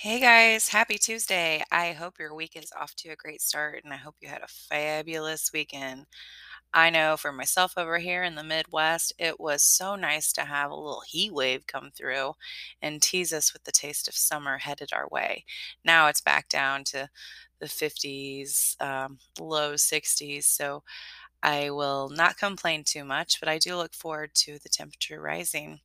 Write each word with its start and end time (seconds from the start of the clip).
Hey 0.00 0.20
guys, 0.20 0.68
happy 0.68 0.96
Tuesday. 0.96 1.60
I 1.72 1.90
hope 1.90 2.20
your 2.20 2.32
week 2.32 2.54
is 2.54 2.70
off 2.78 2.94
to 2.98 3.08
a 3.08 3.16
great 3.16 3.42
start 3.42 3.82
and 3.82 3.92
I 3.92 3.96
hope 3.96 4.14
you 4.20 4.28
had 4.28 4.42
a 4.42 4.46
fabulous 4.46 5.50
weekend. 5.52 6.06
I 6.72 6.90
know 6.90 7.16
for 7.16 7.32
myself 7.32 7.74
over 7.76 7.98
here 7.98 8.22
in 8.22 8.36
the 8.36 8.44
Midwest, 8.44 9.12
it 9.18 9.40
was 9.40 9.64
so 9.64 9.96
nice 9.96 10.32
to 10.34 10.42
have 10.42 10.70
a 10.70 10.76
little 10.76 11.02
heat 11.08 11.34
wave 11.34 11.66
come 11.66 11.90
through 11.90 12.34
and 12.80 13.02
tease 13.02 13.32
us 13.32 13.52
with 13.52 13.64
the 13.64 13.72
taste 13.72 14.06
of 14.06 14.14
summer 14.14 14.58
headed 14.58 14.90
our 14.92 15.08
way. 15.08 15.44
Now 15.84 16.06
it's 16.06 16.20
back 16.20 16.48
down 16.48 16.84
to 16.84 17.08
the 17.58 17.68
50s, 17.68 18.80
um, 18.80 19.18
low 19.40 19.76
60s, 19.76 20.44
so 20.44 20.84
I 21.42 21.70
will 21.70 22.10
not 22.10 22.38
complain 22.38 22.84
too 22.84 23.04
much, 23.04 23.40
but 23.40 23.48
I 23.48 23.58
do 23.58 23.76
look 23.76 23.94
forward 23.94 24.30
to 24.36 24.60
the 24.60 24.68
temperature 24.68 25.20
rising. 25.20 25.80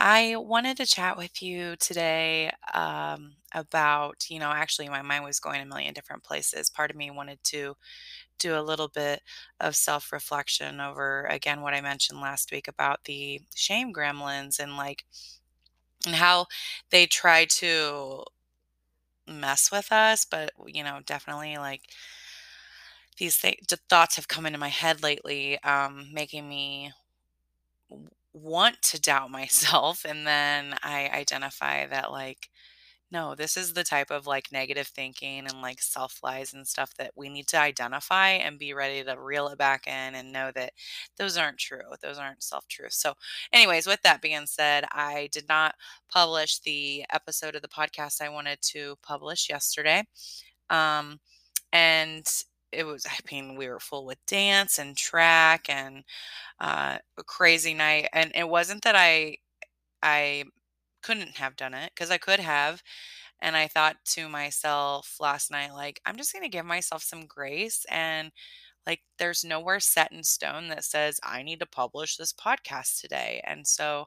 I 0.00 0.36
wanted 0.36 0.76
to 0.76 0.86
chat 0.86 1.16
with 1.16 1.42
you 1.42 1.74
today 1.76 2.52
um, 2.72 3.32
about, 3.52 4.30
you 4.30 4.38
know, 4.38 4.50
actually, 4.50 4.88
my 4.88 5.02
mind 5.02 5.24
was 5.24 5.40
going 5.40 5.60
a 5.60 5.66
million 5.66 5.92
different 5.92 6.22
places. 6.22 6.70
Part 6.70 6.90
of 6.90 6.96
me 6.96 7.10
wanted 7.10 7.42
to 7.44 7.76
do 8.38 8.56
a 8.58 8.62
little 8.62 8.88
bit 8.88 9.22
of 9.60 9.76
self 9.76 10.12
reflection 10.12 10.80
over, 10.80 11.26
again, 11.26 11.62
what 11.62 11.74
I 11.74 11.80
mentioned 11.82 12.20
last 12.20 12.52
week 12.52 12.68
about 12.68 13.04
the 13.04 13.40
shame 13.54 13.92
gremlins 13.94 14.60
and 14.60 14.76
like, 14.76 15.04
and 16.06 16.14
how 16.14 16.46
they 16.90 17.06
try 17.06 17.44
to 17.44 18.24
mess 19.26 19.70
with 19.70 19.92
us. 19.92 20.24
But, 20.24 20.52
you 20.66 20.82
know, 20.82 21.00
definitely 21.04 21.56
like 21.58 21.82
these 23.18 23.38
th- 23.38 23.58
thoughts 23.88 24.16
have 24.16 24.28
come 24.28 24.46
into 24.46 24.58
my 24.58 24.68
head 24.68 25.02
lately, 25.02 25.60
um, 25.62 26.08
making 26.12 26.48
me 26.48 26.92
want 28.32 28.80
to 28.82 29.00
doubt 29.00 29.30
myself 29.30 30.04
and 30.04 30.26
then 30.26 30.74
I 30.82 31.10
identify 31.12 31.86
that 31.86 32.10
like 32.12 32.48
no, 33.10 33.34
this 33.34 33.56
is 33.56 33.72
the 33.72 33.84
type 33.84 34.10
of 34.10 34.26
like 34.26 34.52
negative 34.52 34.86
thinking 34.88 35.46
and 35.46 35.62
like 35.62 35.80
self 35.80 36.20
lies 36.22 36.52
and 36.52 36.66
stuff 36.66 36.92
that 36.98 37.12
we 37.16 37.30
need 37.30 37.46
to 37.48 37.58
identify 37.58 38.30
and 38.30 38.58
be 38.58 38.74
ready 38.74 39.02
to 39.02 39.18
reel 39.18 39.48
it 39.48 39.58
back 39.58 39.86
in 39.86 40.14
and 40.14 40.32
know 40.32 40.50
that 40.54 40.72
those 41.16 41.38
aren't 41.38 41.58
true. 41.58 41.80
Those 42.02 42.18
aren't 42.18 42.42
self 42.42 42.68
truths. 42.68 42.98
So, 43.00 43.14
anyways, 43.52 43.86
with 43.86 44.02
that 44.02 44.20
being 44.20 44.46
said, 44.46 44.84
I 44.92 45.28
did 45.32 45.48
not 45.48 45.74
publish 46.12 46.58
the 46.60 47.04
episode 47.10 47.54
of 47.54 47.62
the 47.62 47.68
podcast 47.68 48.20
I 48.20 48.28
wanted 48.28 48.58
to 48.62 48.96
publish 49.02 49.48
yesterday. 49.48 50.04
Um, 50.70 51.20
and 51.72 52.26
it 52.72 52.84
was, 52.84 53.06
I 53.06 53.16
mean, 53.32 53.56
we 53.56 53.68
were 53.68 53.80
full 53.80 54.04
with 54.06 54.18
dance 54.26 54.78
and 54.78 54.96
track 54.96 55.66
and 55.68 56.04
uh, 56.60 56.98
a 57.18 57.24
crazy 57.24 57.74
night. 57.74 58.08
And 58.12 58.32
it 58.34 58.48
wasn't 58.48 58.82
that 58.84 58.96
I 58.96 59.38
I 60.02 60.44
couldn't 61.02 61.36
have 61.38 61.56
done 61.56 61.74
it 61.74 61.92
because 61.94 62.10
I 62.10 62.18
could 62.18 62.40
have. 62.40 62.82
And 63.40 63.56
I 63.56 63.68
thought 63.68 63.96
to 64.16 64.28
myself 64.28 65.16
last 65.20 65.50
night, 65.50 65.72
like, 65.74 66.00
I'm 66.06 66.16
just 66.16 66.32
going 66.32 66.44
to 66.44 66.48
give 66.50 66.66
myself 66.66 67.02
some 67.04 67.26
grace. 67.26 67.86
And 67.90 68.32
like, 68.86 69.02
there's 69.18 69.44
nowhere 69.44 69.80
set 69.80 70.12
in 70.12 70.24
stone 70.24 70.68
that 70.70 70.84
says 70.84 71.20
I 71.24 71.42
need 71.42 71.60
to 71.60 71.66
publish 71.66 72.16
this 72.16 72.32
podcast 72.32 73.00
today. 73.00 73.42
And 73.46 73.66
so 73.66 74.06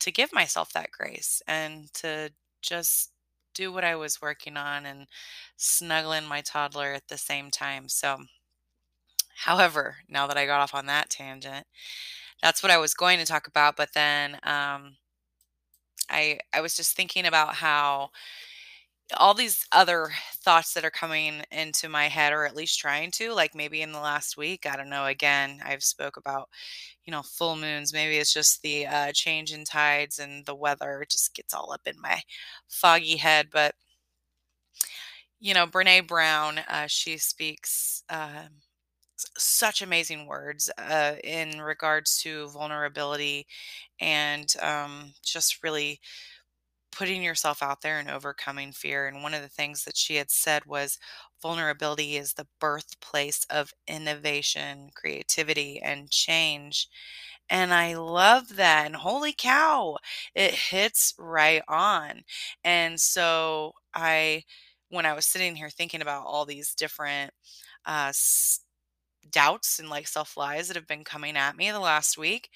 to 0.00 0.12
give 0.12 0.32
myself 0.32 0.72
that 0.72 0.90
grace 0.92 1.42
and 1.46 1.92
to 1.94 2.30
just 2.62 3.11
do 3.54 3.72
what 3.72 3.84
I 3.84 3.96
was 3.96 4.22
working 4.22 4.56
on 4.56 4.86
and 4.86 5.06
snuggling 5.56 6.26
my 6.26 6.40
toddler 6.42 6.92
at 6.92 7.08
the 7.08 7.18
same 7.18 7.50
time. 7.50 7.88
So, 7.88 8.18
however, 9.44 9.96
now 10.08 10.26
that 10.26 10.36
I 10.38 10.46
got 10.46 10.60
off 10.60 10.74
on 10.74 10.86
that 10.86 11.10
tangent, 11.10 11.66
that's 12.42 12.62
what 12.62 12.72
I 12.72 12.78
was 12.78 12.94
going 12.94 13.18
to 13.18 13.26
talk 13.26 13.46
about. 13.48 13.76
But 13.76 13.94
then 13.94 14.38
um, 14.44 14.96
I 16.08 16.38
I 16.52 16.60
was 16.60 16.76
just 16.76 16.96
thinking 16.96 17.26
about 17.26 17.54
how 17.54 18.10
all 19.18 19.34
these 19.34 19.66
other 19.72 20.10
thoughts 20.36 20.72
that 20.72 20.84
are 20.84 20.90
coming 20.90 21.42
into 21.50 21.88
my 21.88 22.08
head 22.08 22.32
or 22.32 22.46
at 22.46 22.56
least 22.56 22.78
trying 22.78 23.10
to 23.10 23.32
like 23.34 23.54
maybe 23.54 23.82
in 23.82 23.92
the 23.92 24.00
last 24.00 24.36
week 24.36 24.66
i 24.66 24.76
don't 24.76 24.88
know 24.88 25.06
again 25.06 25.60
i've 25.64 25.82
spoke 25.82 26.16
about 26.16 26.48
you 27.04 27.10
know 27.12 27.22
full 27.22 27.56
moons 27.56 27.92
maybe 27.92 28.18
it's 28.18 28.32
just 28.34 28.62
the 28.62 28.86
uh, 28.86 29.12
change 29.12 29.52
in 29.52 29.64
tides 29.64 30.18
and 30.18 30.46
the 30.46 30.54
weather 30.54 31.02
it 31.02 31.10
just 31.10 31.34
gets 31.34 31.54
all 31.54 31.72
up 31.72 31.82
in 31.86 32.00
my 32.00 32.20
foggy 32.68 33.16
head 33.16 33.48
but 33.52 33.74
you 35.40 35.54
know 35.54 35.66
Brené 35.66 36.06
Brown 36.06 36.58
uh, 36.68 36.86
she 36.86 37.18
speaks 37.18 38.02
uh, 38.08 38.44
such 39.38 39.82
amazing 39.82 40.26
words 40.26 40.70
uh, 40.78 41.14
in 41.24 41.60
regards 41.60 42.20
to 42.22 42.48
vulnerability 42.50 43.46
and 44.00 44.54
um, 44.62 45.12
just 45.24 45.62
really 45.64 46.00
putting 46.92 47.22
yourself 47.22 47.62
out 47.62 47.80
there 47.82 47.98
and 47.98 48.10
overcoming 48.10 48.72
fear. 48.72 49.06
And 49.08 49.22
one 49.22 49.34
of 49.34 49.42
the 49.42 49.48
things 49.48 49.84
that 49.84 49.96
she 49.96 50.16
had 50.16 50.30
said 50.30 50.64
was 50.66 50.98
vulnerability 51.42 52.16
is 52.16 52.34
the 52.34 52.46
birthplace 52.60 53.44
of 53.50 53.72
innovation, 53.88 54.90
creativity, 54.94 55.80
and 55.82 56.10
change. 56.10 56.88
And 57.50 57.72
I 57.74 57.94
love 57.94 58.56
that. 58.56 58.86
And 58.86 58.96
holy 58.96 59.34
cow, 59.36 59.98
it 60.34 60.52
hits 60.54 61.14
right 61.18 61.62
on. 61.68 62.22
And 62.64 63.00
so 63.00 63.72
I, 63.94 64.44
when 64.90 65.06
I 65.06 65.14
was 65.14 65.26
sitting 65.26 65.56
here 65.56 65.70
thinking 65.70 66.02
about 66.02 66.26
all 66.26 66.44
these 66.46 66.74
different 66.74 67.32
uh, 67.86 68.12
doubts 69.30 69.78
and 69.78 69.88
like 69.88 70.06
self 70.08 70.36
lies 70.36 70.68
that 70.68 70.76
have 70.76 70.86
been 70.86 71.04
coming 71.04 71.36
at 71.36 71.56
me 71.56 71.70
the 71.70 71.80
last 71.80 72.18
week, 72.18 72.50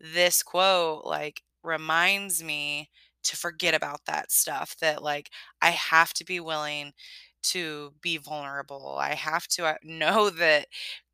this 0.00 0.42
quote 0.42 1.04
like 1.04 1.42
reminds 1.62 2.42
me 2.42 2.90
to 3.24 3.36
forget 3.36 3.74
about 3.74 4.04
that 4.06 4.32
stuff 4.32 4.76
that 4.80 5.02
like 5.02 5.30
I 5.62 5.70
have 5.70 6.12
to 6.14 6.24
be 6.24 6.40
willing 6.40 6.92
to 7.44 7.92
be 8.02 8.18
vulnerable. 8.18 8.96
I 9.00 9.14
have 9.14 9.46
to 9.48 9.66
uh, 9.66 9.74
know 9.84 10.30
that 10.30 10.66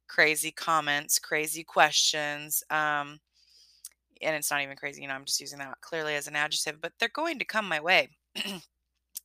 crazy 0.09 0.53
comments, 0.53 1.19
crazy 1.19 1.65
questions, 1.65 2.63
um, 2.71 3.21
and 4.23 4.35
it's 4.35 4.51
not 4.51 4.63
even 4.63 4.77
crazy, 4.77 5.03
you 5.03 5.09
know, 5.09 5.15
I'm 5.15 5.25
just 5.25 5.41
using 5.41 5.59
that 5.59 5.81
clearly 5.81 6.15
as 6.15 6.27
an 6.27 6.37
adjective, 6.37 6.81
but 6.81 6.93
they're 6.99 7.09
going 7.11 7.39
to 7.39 7.45
come 7.45 7.69
my 7.69 7.81
way. 7.81 8.09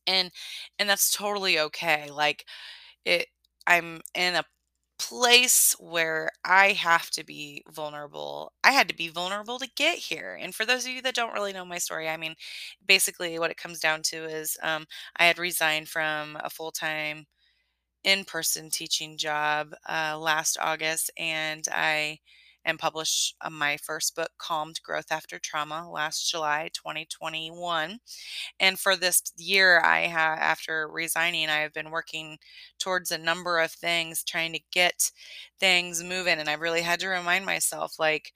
and 0.06 0.30
and 0.78 0.88
that's 0.88 1.12
totally 1.16 1.58
okay. 1.60 2.10
Like 2.10 2.46
it 3.04 3.28
I'm 3.66 4.00
in 4.14 4.36
a 4.36 4.44
place 5.12 5.74
where 5.78 6.30
I 6.44 6.72
have 6.72 7.10
to 7.10 7.24
be 7.24 7.62
vulnerable. 7.70 8.52
I 8.64 8.72
had 8.72 8.88
to 8.88 8.96
be 8.96 9.08
vulnerable 9.08 9.58
to 9.58 9.68
get 9.76 9.98
here. 9.98 10.38
And 10.40 10.54
for 10.54 10.64
those 10.64 10.86
of 10.86 10.92
you 10.92 11.02
that 11.02 11.14
don't 11.14 11.34
really 11.34 11.52
know 11.52 11.64
my 11.66 11.78
story, 11.78 12.08
I 12.08 12.16
mean, 12.16 12.34
basically 12.86 13.38
what 13.38 13.50
it 13.50 13.56
comes 13.58 13.80
down 13.80 14.02
to 14.04 14.24
is 14.24 14.56
um, 14.62 14.86
I 15.16 15.26
had 15.26 15.38
resigned 15.38 15.88
from 15.88 16.38
a 16.42 16.50
full 16.50 16.72
time 16.72 17.26
in 18.04 18.24
person 18.24 18.70
teaching 18.70 19.16
job 19.16 19.74
uh, 19.88 20.18
last 20.18 20.58
August, 20.60 21.10
and 21.18 21.64
I 21.72 22.18
and 22.64 22.78
published 22.78 23.36
uh, 23.40 23.50
my 23.50 23.76
first 23.76 24.14
book, 24.16 24.30
Calmed 24.38 24.80
Growth 24.84 25.10
After 25.10 25.38
Trauma, 25.38 25.90
last 25.90 26.30
July 26.30 26.70
2021. 26.72 27.98
And 28.60 28.78
for 28.78 28.96
this 28.96 29.22
year, 29.36 29.80
I 29.80 30.02
have, 30.06 30.38
after 30.38 30.88
resigning, 30.88 31.48
I 31.48 31.58
have 31.60 31.72
been 31.72 31.90
working 31.90 32.38
towards 32.78 33.10
a 33.10 33.18
number 33.18 33.58
of 33.58 33.72
things, 33.72 34.24
trying 34.24 34.52
to 34.54 34.60
get 34.72 35.10
things 35.60 36.02
moving. 36.02 36.38
And 36.38 36.48
I 36.48 36.54
really 36.54 36.82
had 36.82 37.00
to 37.00 37.08
remind 37.08 37.44
myself, 37.46 37.98
like, 37.98 38.32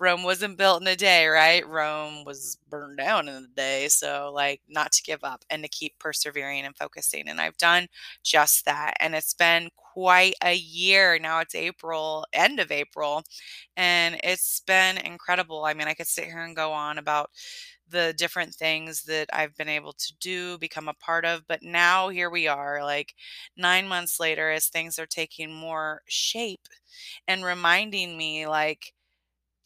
Rome 0.00 0.22
wasn't 0.22 0.58
built 0.58 0.80
in 0.82 0.86
a 0.88 0.96
day, 0.96 1.26
right? 1.26 1.66
Rome 1.66 2.24
was 2.24 2.58
burned 2.68 2.98
down 2.98 3.28
in 3.28 3.34
a 3.44 3.46
day. 3.56 3.88
So, 3.88 4.30
like, 4.34 4.60
not 4.68 4.92
to 4.92 5.02
give 5.02 5.24
up 5.24 5.44
and 5.50 5.62
to 5.62 5.68
keep 5.68 5.98
persevering 5.98 6.64
and 6.64 6.76
focusing. 6.76 7.28
And 7.28 7.40
I've 7.40 7.56
done 7.58 7.88
just 8.22 8.64
that. 8.66 8.94
And 9.00 9.14
it's 9.14 9.34
been 9.34 9.70
quite 9.76 10.34
a 10.44 10.54
year. 10.54 11.18
Now 11.18 11.40
it's 11.40 11.54
April, 11.56 12.26
end 12.32 12.60
of 12.60 12.70
April. 12.70 13.22
And 13.76 14.20
it's 14.24 14.60
been 14.60 14.98
incredible. 14.98 15.64
I 15.64 15.74
mean, 15.74 15.88
I 15.88 15.94
could 15.94 16.06
sit 16.08 16.24
here 16.26 16.44
and 16.44 16.56
go 16.56 16.72
on 16.72 16.98
about 16.98 17.30
the 17.88 18.14
different 18.18 18.54
things 18.54 19.04
that 19.04 19.28
I've 19.32 19.56
been 19.56 19.68
able 19.68 19.92
to 19.94 20.12
do, 20.20 20.58
become 20.58 20.88
a 20.88 20.94
part 20.94 21.24
of. 21.24 21.46
But 21.48 21.62
now 21.62 22.08
here 22.10 22.30
we 22.30 22.46
are, 22.48 22.84
like 22.84 23.14
nine 23.56 23.88
months 23.88 24.20
later, 24.20 24.50
as 24.50 24.68
things 24.68 24.98
are 24.98 25.06
taking 25.06 25.52
more 25.52 26.02
shape 26.06 26.68
and 27.28 27.44
reminding 27.44 28.16
me, 28.18 28.46
like, 28.46 28.94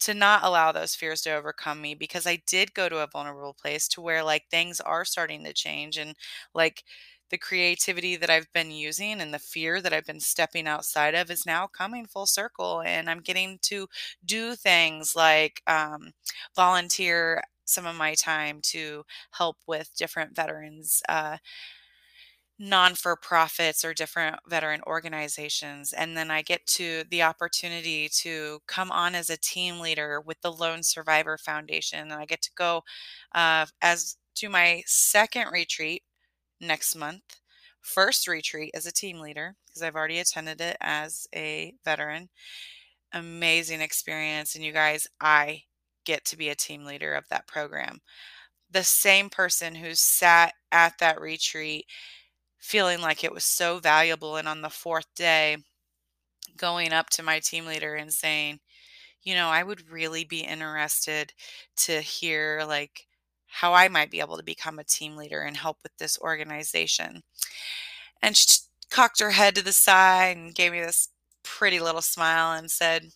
to 0.03 0.13
not 0.13 0.43
allow 0.43 0.71
those 0.71 0.95
fears 0.95 1.21
to 1.21 1.33
overcome 1.33 1.81
me 1.81 1.95
because 1.95 2.27
I 2.27 2.41
did 2.47 2.73
go 2.73 2.89
to 2.89 2.99
a 2.99 3.07
vulnerable 3.07 3.53
place 3.53 3.87
to 3.89 4.01
where 4.01 4.23
like 4.23 4.45
things 4.49 4.79
are 4.81 5.05
starting 5.05 5.43
to 5.45 5.53
change 5.53 5.97
and 5.97 6.15
like 6.53 6.83
the 7.29 7.37
creativity 7.37 8.15
that 8.17 8.29
I've 8.29 8.51
been 8.53 8.69
using 8.71 9.19
and 9.21 9.33
the 9.33 9.39
fear 9.39 9.81
that 9.81 9.93
I've 9.93 10.05
been 10.05 10.19
stepping 10.19 10.67
outside 10.67 11.15
of 11.15 11.31
is 11.31 11.45
now 11.45 11.67
coming 11.67 12.05
full 12.05 12.27
circle 12.27 12.81
and 12.85 13.09
I'm 13.09 13.21
getting 13.21 13.57
to 13.63 13.87
do 14.25 14.55
things 14.55 15.15
like 15.15 15.61
um, 15.67 16.11
volunteer 16.55 17.41
some 17.65 17.85
of 17.85 17.95
my 17.95 18.13
time 18.13 18.59
to 18.61 19.03
help 19.31 19.57
with 19.67 19.95
different 19.97 20.35
veterans 20.35 21.01
uh, 21.09 21.37
non 22.63 22.95
for 22.95 23.15
profits 23.17 23.83
or 23.83 23.93
different 23.93 24.37
veteran 24.47 24.81
organizations. 24.87 25.91
And 25.91 26.15
then 26.15 26.31
I 26.31 26.41
get 26.41 26.65
to 26.67 27.03
the 27.09 27.21
opportunity 27.21 28.07
to 28.21 28.59
come 28.67 28.89
on 28.89 29.15
as 29.15 29.29
a 29.29 29.37
team 29.37 29.79
leader 29.79 30.21
with 30.21 30.39
the 30.41 30.51
Lone 30.51 30.81
Survivor 30.81 31.37
Foundation. 31.37 31.99
And 31.99 32.13
I 32.13 32.25
get 32.25 32.41
to 32.43 32.51
go 32.55 32.83
uh, 33.35 33.65
as 33.81 34.15
to 34.35 34.49
my 34.49 34.81
second 34.85 35.51
retreat 35.51 36.03
next 36.61 36.95
month. 36.95 37.23
First 37.81 38.29
retreat 38.29 38.71
as 38.73 38.85
a 38.85 38.93
team 38.93 39.19
leader 39.19 39.55
because 39.67 39.81
I've 39.81 39.95
already 39.95 40.19
attended 40.19 40.61
it 40.61 40.77
as 40.79 41.27
a 41.35 41.73
veteran. 41.83 42.29
Amazing 43.11 43.81
experience. 43.81 44.55
And 44.55 44.63
you 44.63 44.71
guys, 44.71 45.05
I 45.19 45.63
get 46.05 46.23
to 46.25 46.37
be 46.37 46.47
a 46.47 46.55
team 46.55 46.85
leader 46.85 47.13
of 47.13 47.25
that 47.29 47.45
program. 47.45 47.99
The 48.71 48.83
same 48.83 49.29
person 49.29 49.75
who 49.75 49.93
sat 49.95 50.53
at 50.71 50.93
that 50.99 51.19
retreat 51.19 51.85
feeling 52.63 53.01
like 53.01 53.23
it 53.23 53.33
was 53.33 53.43
so 53.43 53.79
valuable. 53.79 54.37
And 54.37 54.47
on 54.47 54.61
the 54.61 54.69
fourth 54.69 55.07
day, 55.15 55.57
going 56.57 56.93
up 56.93 57.09
to 57.11 57.23
my 57.23 57.39
team 57.39 57.65
leader 57.65 57.95
and 57.95 58.11
saying, 58.13 58.59
you 59.23 59.35
know, 59.35 59.49
I 59.49 59.63
would 59.63 59.89
really 59.91 60.23
be 60.25 60.41
interested 60.41 61.33
to 61.77 62.01
hear 62.01 62.63
like 62.67 63.07
how 63.47 63.73
I 63.73 63.87
might 63.89 64.11
be 64.11 64.21
able 64.21 64.37
to 64.37 64.43
become 64.43 64.79
a 64.79 64.83
team 64.85 65.15
leader 65.17 65.41
and 65.41 65.57
help 65.57 65.79
with 65.83 65.93
this 65.97 66.17
organization. 66.19 67.23
And 68.21 68.35
she 68.37 68.59
cocked 68.89 69.19
her 69.19 69.31
head 69.31 69.55
to 69.55 69.63
the 69.63 69.73
side 69.73 70.37
and 70.37 70.55
gave 70.55 70.71
me 70.71 70.81
this 70.81 71.09
pretty 71.43 71.79
little 71.79 72.01
smile 72.01 72.57
and 72.57 72.69
said, 72.71 73.11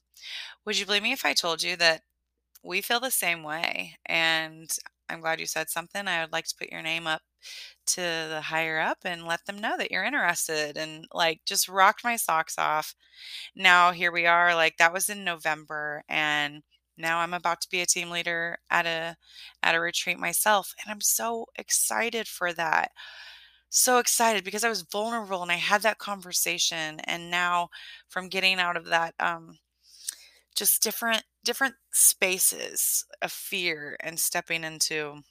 Would 0.66 0.80
you 0.80 0.86
believe 0.86 1.04
me 1.04 1.14
if 1.14 1.26
I 1.26 1.34
told 1.34 1.64
you 1.64 1.76
that 1.78 2.04
we 2.64 2.82
feel 2.82 3.00
the 3.02 3.12
same 3.12 3.44
way? 3.44 3.98
And 4.06 4.72
I'm 5.10 5.22
glad 5.22 5.40
you 5.40 5.48
said 5.48 5.70
something. 5.70 6.08
I 6.08 6.22
would 6.24 6.34
like 6.34 6.46
to 6.48 6.56
put 6.58 6.72
your 6.72 6.84
name 6.84 7.08
up 7.08 7.22
to 7.88 8.02
the 8.02 8.42
higher 8.42 8.80
up 8.80 9.00
and 9.06 9.26
let 9.26 9.46
them 9.46 9.58
know 9.60 9.78
that 9.78 9.92
you're 9.92 10.04
interested 10.04 10.78
and 10.78 11.06
like 11.14 11.42
just 11.46 11.70
rocked 11.70 12.04
my 12.04 12.16
socks 12.16 12.56
off. 12.58 12.96
Now 13.56 13.92
here 13.92 14.12
we 14.12 14.26
are 14.26 14.56
like 14.56 14.78
that 14.78 14.94
was 14.94 15.10
in 15.10 15.24
November 15.24 16.04
and 16.10 16.64
now 16.98 17.20
I'm 17.20 17.34
about 17.34 17.62
to 17.62 17.70
be 17.70 17.82
a 17.82 17.86
team 17.86 18.10
leader 18.10 18.60
at 18.72 18.86
a 18.86 19.18
at 19.64 19.76
a 19.76 19.80
retreat 19.80 20.20
myself 20.20 20.74
and 20.84 20.92
I'm 20.92 21.02
so 21.02 21.48
excited 21.58 22.28
for 22.28 22.54
that. 22.54 22.92
So 23.70 23.98
excited 24.00 24.44
because 24.44 24.64
I 24.64 24.70
was 24.70 24.82
vulnerable 24.84 25.42
and 25.44 25.52
I 25.52 25.56
had 25.56 25.82
that 25.84 26.00
conversation 26.00 27.00
and 27.02 27.32
now 27.32 27.70
from 28.10 28.30
getting 28.30 28.60
out 28.60 28.78
of 28.78 28.86
that 28.86 29.16
um 29.20 29.60
just 30.56 30.82
different 30.82 31.24
different 31.44 31.76
spaces 31.94 33.06
of 33.22 33.32
fear 33.32 33.96
and 34.02 34.20
stepping 34.20 34.64
into 34.64 35.22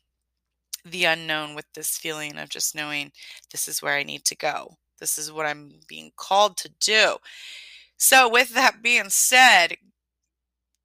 the 0.91 1.05
unknown 1.05 1.55
with 1.55 1.67
this 1.75 1.99
feeling 1.99 2.39
of 2.39 2.49
just 2.49 2.75
knowing 2.75 3.11
this 3.51 3.69
is 3.69 3.83
where 3.83 3.95
I 3.95 4.03
need 4.03 4.25
to 4.27 4.37
go. 4.37 4.77
This 4.99 5.19
is 5.19 5.33
what 5.33 5.47
I'm 5.47 5.81
being 5.89 6.13
called 6.17 6.57
to 6.59 6.71
do. 6.81 7.17
So, 7.99 8.29
with 8.29 8.51
that 8.55 8.83
being 8.83 9.09
said, 9.11 9.77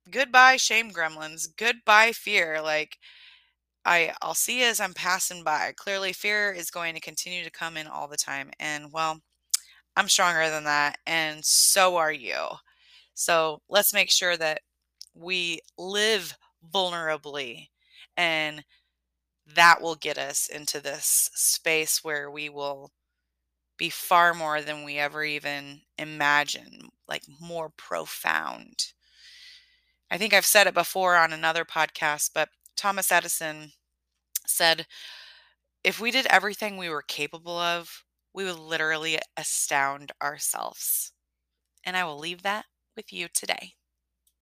goodbye, 0.09 0.57
shame 0.57 0.92
gremlins. 0.92 1.48
Goodbye, 1.56 2.12
fear. 2.13 2.62
Like, 2.62 2.98
I, 3.86 4.13
I'll 4.21 4.33
see 4.33 4.62
you 4.62 4.65
as 4.68 4.80
I'm 4.80 4.94
passing 4.94 5.44
by. 5.44 5.74
Clearly, 5.75 6.13
fear 6.13 6.51
is 6.51 6.71
going 6.71 6.94
to 6.95 7.01
continue 7.01 7.44
to 7.44 7.51
come 7.51 7.77
in 7.77 7.88
all 7.88 8.07
the 8.07 8.18
time. 8.18 8.51
And, 8.59 8.92
well, 8.92 9.19
I'm 9.95 10.09
stronger 10.09 10.50
than 10.50 10.63
that. 10.65 10.98
And 11.07 11.44
so 11.44 11.98
are 11.98 12.13
you. 12.13 12.48
So, 13.13 13.62
let's 13.69 13.94
make 13.94 14.09
sure 14.09 14.38
that 14.38 14.62
we 15.13 15.59
live 15.77 16.36
vulnerably 16.74 17.68
and 18.18 18.63
that 19.45 19.81
will 19.81 19.95
get 19.95 20.17
us 20.17 20.47
into 20.47 20.79
this 20.79 21.29
space 21.33 22.03
where 22.03 22.29
we 22.29 22.49
will 22.49 22.91
be 23.77 23.89
far 23.89 24.33
more 24.33 24.61
than 24.61 24.83
we 24.83 24.97
ever 24.97 25.23
even 25.23 25.81
imagine, 25.97 26.89
like 27.07 27.23
more 27.39 27.69
profound. 27.69 28.93
I 30.11 30.17
think 30.17 30.33
I've 30.33 30.45
said 30.45 30.67
it 30.67 30.73
before 30.73 31.15
on 31.15 31.33
another 31.33 31.65
podcast, 31.65 32.31
but 32.33 32.49
Thomas 32.75 33.11
Edison 33.11 33.71
said 34.45 34.85
if 35.83 35.99
we 35.99 36.11
did 36.11 36.27
everything 36.27 36.77
we 36.77 36.89
were 36.89 37.01
capable 37.01 37.57
of, 37.57 38.03
we 38.33 38.43
would 38.43 38.59
literally 38.59 39.17
astound 39.35 40.11
ourselves. 40.21 41.11
And 41.83 41.97
I 41.97 42.03
will 42.03 42.19
leave 42.19 42.43
that 42.43 42.65
with 42.95 43.11
you 43.11 43.27
today. 43.33 43.73